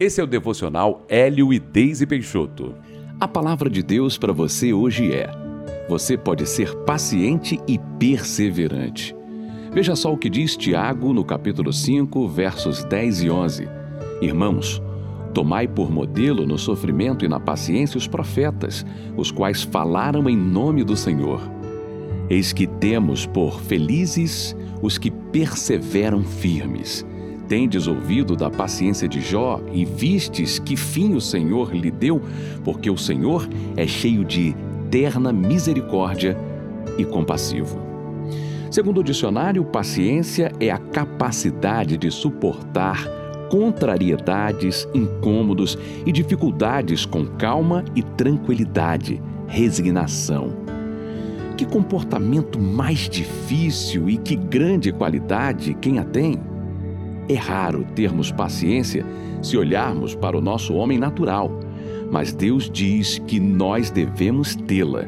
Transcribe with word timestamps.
Esse 0.00 0.20
é 0.20 0.24
o 0.24 0.28
devocional 0.28 1.04
Hélio 1.08 1.52
e 1.52 1.58
Deise 1.58 2.06
Peixoto. 2.06 2.72
A 3.18 3.26
palavra 3.26 3.68
de 3.68 3.82
Deus 3.82 4.16
para 4.16 4.32
você 4.32 4.72
hoje 4.72 5.12
é: 5.12 5.28
você 5.88 6.16
pode 6.16 6.48
ser 6.48 6.72
paciente 6.84 7.58
e 7.66 7.80
perseverante. 7.98 9.12
Veja 9.72 9.96
só 9.96 10.12
o 10.12 10.16
que 10.16 10.30
diz 10.30 10.56
Tiago 10.56 11.12
no 11.12 11.24
capítulo 11.24 11.72
5, 11.72 12.28
versos 12.28 12.84
10 12.84 13.22
e 13.24 13.30
11. 13.30 13.68
Irmãos, 14.22 14.80
tomai 15.34 15.66
por 15.66 15.90
modelo 15.90 16.46
no 16.46 16.58
sofrimento 16.58 17.24
e 17.24 17.28
na 17.28 17.40
paciência 17.40 17.98
os 17.98 18.06
profetas, 18.06 18.86
os 19.16 19.32
quais 19.32 19.64
falaram 19.64 20.30
em 20.30 20.36
nome 20.36 20.84
do 20.84 20.96
Senhor. 20.96 21.40
Eis 22.30 22.52
que 22.52 22.68
temos 22.68 23.26
por 23.26 23.60
felizes 23.62 24.54
os 24.80 24.96
que 24.96 25.10
perseveram 25.10 26.22
firmes. 26.22 27.04
Tendes 27.48 27.86
ouvido 27.86 28.36
da 28.36 28.50
paciência 28.50 29.08
de 29.08 29.22
Jó 29.22 29.60
e 29.72 29.84
vistes 29.84 30.58
que 30.58 30.76
fim 30.76 31.14
o 31.14 31.20
Senhor 31.20 31.74
lhe 31.74 31.90
deu, 31.90 32.20
porque 32.62 32.90
o 32.90 32.98
Senhor 32.98 33.48
é 33.74 33.86
cheio 33.86 34.22
de 34.22 34.54
terna 34.90 35.32
misericórdia 35.32 36.36
e 36.98 37.04
compassivo. 37.06 37.78
Segundo 38.70 39.00
o 39.00 39.04
dicionário, 39.04 39.64
paciência 39.64 40.52
é 40.60 40.70
a 40.70 40.76
capacidade 40.76 41.96
de 41.96 42.10
suportar 42.10 43.02
contrariedades, 43.50 44.86
incômodos 44.92 45.78
e 46.04 46.12
dificuldades 46.12 47.06
com 47.06 47.24
calma 47.24 47.82
e 47.96 48.02
tranquilidade, 48.02 49.22
resignação. 49.46 50.52
Que 51.56 51.64
comportamento 51.64 52.60
mais 52.60 53.08
difícil 53.08 54.10
e 54.10 54.18
que 54.18 54.36
grande 54.36 54.92
qualidade 54.92 55.74
quem 55.80 55.98
a 55.98 56.04
tem? 56.04 56.38
É 57.28 57.34
raro 57.34 57.84
termos 57.94 58.32
paciência 58.32 59.04
se 59.42 59.56
olharmos 59.56 60.14
para 60.14 60.36
o 60.36 60.40
nosso 60.40 60.74
homem 60.74 60.98
natural, 60.98 61.50
mas 62.10 62.32
Deus 62.32 62.70
diz 62.70 63.18
que 63.26 63.38
nós 63.38 63.90
devemos 63.90 64.54
tê-la. 64.54 65.04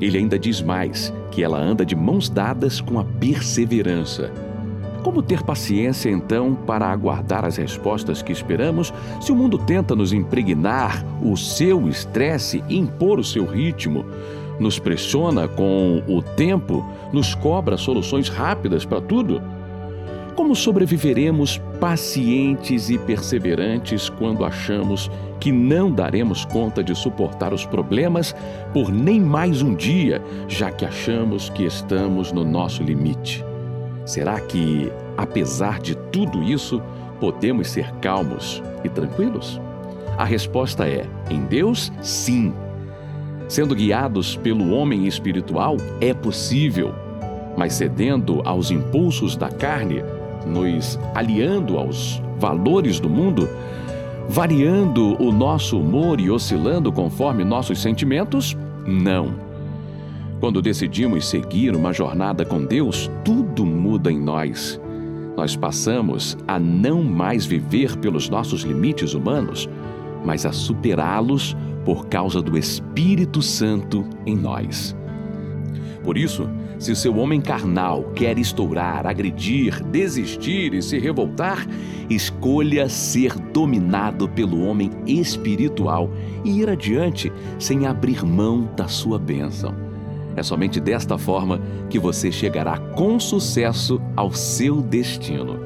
Ele 0.00 0.18
ainda 0.18 0.38
diz 0.38 0.62
mais: 0.62 1.12
que 1.30 1.42
ela 1.42 1.58
anda 1.58 1.84
de 1.84 1.96
mãos 1.96 2.28
dadas 2.28 2.80
com 2.80 2.98
a 2.98 3.04
perseverança. 3.04 4.32
Como 5.02 5.20
ter 5.20 5.42
paciência, 5.42 6.08
então, 6.08 6.54
para 6.54 6.86
aguardar 6.86 7.44
as 7.44 7.58
respostas 7.58 8.22
que 8.22 8.32
esperamos 8.32 8.94
se 9.20 9.30
o 9.30 9.36
mundo 9.36 9.58
tenta 9.58 9.94
nos 9.94 10.14
impregnar 10.14 11.04
o 11.22 11.36
seu 11.36 11.88
estresse 11.88 12.64
e 12.70 12.78
impor 12.78 13.18
o 13.18 13.24
seu 13.24 13.44
ritmo? 13.44 14.06
Nos 14.58 14.78
pressiona 14.78 15.46
com 15.46 16.02
o 16.08 16.22
tempo, 16.22 16.88
nos 17.12 17.34
cobra 17.34 17.76
soluções 17.76 18.28
rápidas 18.28 18.86
para 18.86 19.00
tudo? 19.00 19.42
Como 20.34 20.56
sobreviveremos 20.56 21.58
pacientes 21.80 22.90
e 22.90 22.98
perseverantes 22.98 24.08
quando 24.08 24.44
achamos 24.44 25.08
que 25.38 25.52
não 25.52 25.92
daremos 25.92 26.44
conta 26.44 26.82
de 26.82 26.92
suportar 26.92 27.52
os 27.52 27.64
problemas 27.64 28.34
por 28.72 28.90
nem 28.90 29.20
mais 29.20 29.62
um 29.62 29.76
dia, 29.76 30.20
já 30.48 30.72
que 30.72 30.84
achamos 30.84 31.48
que 31.50 31.64
estamos 31.64 32.32
no 32.32 32.44
nosso 32.44 32.82
limite? 32.82 33.44
Será 34.04 34.40
que, 34.40 34.90
apesar 35.16 35.80
de 35.80 35.94
tudo 35.94 36.42
isso, 36.42 36.82
podemos 37.20 37.68
ser 37.68 37.92
calmos 38.00 38.60
e 38.82 38.88
tranquilos? 38.88 39.60
A 40.18 40.24
resposta 40.24 40.84
é: 40.84 41.06
em 41.30 41.44
Deus, 41.44 41.92
sim. 42.02 42.52
Sendo 43.48 43.74
guiados 43.74 44.36
pelo 44.36 44.70
homem 44.70 45.06
espiritual, 45.06 45.76
é 46.00 46.12
possível, 46.12 46.92
mas 47.56 47.74
cedendo 47.74 48.42
aos 48.44 48.72
impulsos 48.72 49.36
da 49.36 49.48
carne, 49.48 50.02
nos 50.46 50.98
aliando 51.14 51.78
aos 51.78 52.22
valores 52.38 53.00
do 53.00 53.08
mundo, 53.08 53.48
variando 54.28 55.20
o 55.22 55.32
nosso 55.32 55.78
humor 55.78 56.20
e 56.20 56.30
oscilando 56.30 56.92
conforme 56.92 57.44
nossos 57.44 57.80
sentimentos? 57.80 58.56
Não. 58.86 59.34
Quando 60.40 60.60
decidimos 60.60 61.26
seguir 61.26 61.74
uma 61.74 61.92
jornada 61.92 62.44
com 62.44 62.64
Deus, 62.64 63.10
tudo 63.24 63.64
muda 63.64 64.12
em 64.12 64.20
nós. 64.20 64.80
Nós 65.36 65.56
passamos 65.56 66.36
a 66.46 66.58
não 66.58 67.02
mais 67.02 67.46
viver 67.46 67.96
pelos 67.96 68.28
nossos 68.28 68.62
limites 68.62 69.14
humanos, 69.14 69.68
mas 70.24 70.46
a 70.46 70.52
superá-los 70.52 71.56
por 71.84 72.06
causa 72.06 72.40
do 72.40 72.56
Espírito 72.56 73.42
Santo 73.42 74.04
em 74.26 74.36
nós. 74.36 74.96
Por 76.04 76.18
isso, 76.18 76.48
se 76.78 76.94
seu 76.94 77.16
homem 77.16 77.40
carnal 77.40 78.04
quer 78.14 78.38
estourar, 78.38 79.06
agredir, 79.06 79.82
desistir 79.84 80.74
e 80.74 80.82
se 80.82 80.98
revoltar, 80.98 81.66
escolha 82.10 82.90
ser 82.90 83.34
dominado 83.38 84.28
pelo 84.28 84.60
homem 84.66 84.90
espiritual 85.06 86.10
e 86.44 86.60
ir 86.60 86.68
adiante 86.68 87.32
sem 87.58 87.86
abrir 87.86 88.22
mão 88.22 88.68
da 88.76 88.86
sua 88.86 89.18
bênção. 89.18 89.74
É 90.36 90.42
somente 90.42 90.78
desta 90.78 91.16
forma 91.16 91.58
que 91.88 91.98
você 91.98 92.30
chegará 92.30 92.76
com 92.76 93.18
sucesso 93.18 93.98
ao 94.14 94.30
seu 94.32 94.82
destino. 94.82 95.58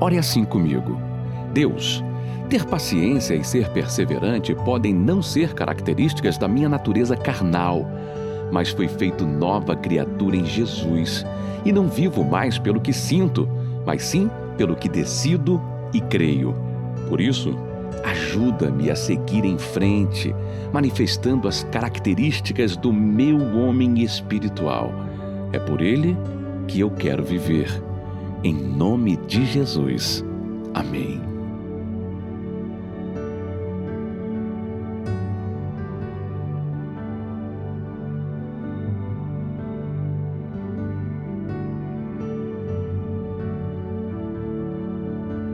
Ore 0.00 0.16
assim 0.16 0.44
comigo. 0.44 0.98
Deus, 1.52 2.02
ter 2.48 2.64
paciência 2.64 3.34
e 3.34 3.44
ser 3.44 3.68
perseverante 3.70 4.54
podem 4.54 4.94
não 4.94 5.20
ser 5.20 5.52
características 5.52 6.38
da 6.38 6.48
minha 6.48 6.68
natureza 6.68 7.16
carnal 7.16 7.86
mas 8.50 8.70
fui 8.70 8.88
feito 8.88 9.26
nova 9.26 9.76
criatura 9.76 10.36
em 10.36 10.44
Jesus. 10.44 11.24
E 11.64 11.72
não 11.72 11.88
vivo 11.88 12.24
mais 12.24 12.58
pelo 12.58 12.80
que 12.80 12.92
sinto, 12.92 13.48
mas 13.84 14.02
sim 14.02 14.30
pelo 14.56 14.76
que 14.76 14.88
decido 14.88 15.60
e 15.92 16.00
creio. 16.00 16.54
Por 17.08 17.20
isso, 17.20 17.56
ajuda-me 18.04 18.90
a 18.90 18.96
seguir 18.96 19.44
em 19.44 19.58
frente, 19.58 20.34
manifestando 20.72 21.48
as 21.48 21.64
características 21.64 22.76
do 22.76 22.92
meu 22.92 23.38
homem 23.56 24.02
espiritual. 24.02 24.92
É 25.52 25.58
por 25.58 25.80
ele 25.80 26.16
que 26.66 26.80
eu 26.80 26.90
quero 26.90 27.24
viver. 27.24 27.68
Em 28.42 28.54
nome 28.54 29.16
de 29.26 29.44
Jesus. 29.44 30.24
Amém. 30.72 31.29